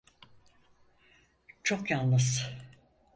[1.63, 2.51] Çok yalnız.